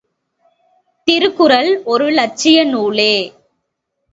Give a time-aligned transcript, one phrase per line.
[1.07, 3.13] திருக்குறள் ஒரு இலட்சிய நூலே!